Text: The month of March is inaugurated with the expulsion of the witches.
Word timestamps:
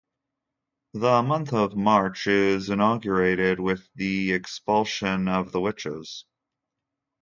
The 0.95 1.21
month 1.21 1.53
of 1.53 1.75
March 1.75 2.25
is 2.25 2.71
inaugurated 2.71 3.59
with 3.59 3.87
the 3.93 4.33
expulsion 4.33 5.27
of 5.27 5.51
the 5.51 5.61
witches. 5.61 6.25